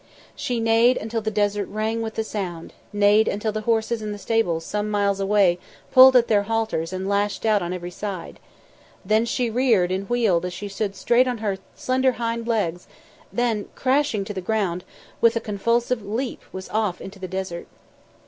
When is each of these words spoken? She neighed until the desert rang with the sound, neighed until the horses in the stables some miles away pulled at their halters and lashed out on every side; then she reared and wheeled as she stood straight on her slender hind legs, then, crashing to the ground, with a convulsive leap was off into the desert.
She 0.35 0.59
neighed 0.59 0.97
until 0.97 1.21
the 1.21 1.29
desert 1.29 1.67
rang 1.67 2.01
with 2.01 2.15
the 2.15 2.23
sound, 2.23 2.73
neighed 2.91 3.27
until 3.27 3.51
the 3.51 3.61
horses 3.69 4.01
in 4.01 4.11
the 4.11 4.17
stables 4.17 4.65
some 4.65 4.89
miles 4.89 5.19
away 5.19 5.59
pulled 5.91 6.15
at 6.15 6.27
their 6.27 6.41
halters 6.41 6.91
and 6.91 7.07
lashed 7.07 7.45
out 7.45 7.61
on 7.61 7.71
every 7.71 7.91
side; 7.91 8.39
then 9.05 9.25
she 9.25 9.51
reared 9.51 9.91
and 9.91 10.09
wheeled 10.09 10.43
as 10.43 10.53
she 10.53 10.69
stood 10.69 10.95
straight 10.95 11.27
on 11.27 11.37
her 11.37 11.59
slender 11.75 12.13
hind 12.13 12.47
legs, 12.47 12.87
then, 13.31 13.69
crashing 13.75 14.25
to 14.25 14.33
the 14.33 14.41
ground, 14.41 14.83
with 15.21 15.35
a 15.35 15.39
convulsive 15.39 16.03
leap 16.03 16.41
was 16.51 16.67
off 16.69 16.99
into 16.99 17.19
the 17.19 17.27
desert. 17.27 17.67